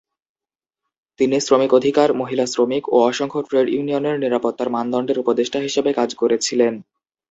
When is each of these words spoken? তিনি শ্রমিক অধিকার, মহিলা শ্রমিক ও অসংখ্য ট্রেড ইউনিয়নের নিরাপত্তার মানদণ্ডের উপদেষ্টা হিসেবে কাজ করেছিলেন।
তিনি 1.19 1.37
শ্রমিক 1.39 1.71
অধিকার, 1.73 2.09
মহিলা 2.13 2.45
শ্রমিক 2.45 2.83
ও 2.87 2.97
অসংখ্য 3.09 3.39
ট্রেড 3.47 3.67
ইউনিয়নের 3.69 4.15
নিরাপত্তার 4.19 4.69
মানদণ্ডের 4.69 5.21
উপদেষ্টা 5.23 5.59
হিসেবে 5.59 5.91
কাজ 5.93 6.09
করেছিলেন। 6.15 6.73